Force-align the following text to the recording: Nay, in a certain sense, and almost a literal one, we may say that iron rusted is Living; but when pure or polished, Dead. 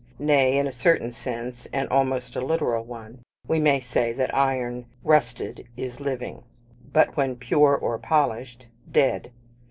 Nay, 0.17 0.57
in 0.57 0.65
a 0.65 0.71
certain 0.71 1.11
sense, 1.11 1.67
and 1.71 1.87
almost 1.89 2.35
a 2.35 2.41
literal 2.41 2.83
one, 2.83 3.19
we 3.47 3.59
may 3.59 3.79
say 3.79 4.11
that 4.13 4.33
iron 4.33 4.87
rusted 5.03 5.67
is 5.77 5.99
Living; 5.99 6.41
but 6.91 7.15
when 7.15 7.35
pure 7.35 7.75
or 7.75 7.99
polished, 7.99 8.65
Dead. 8.91 9.29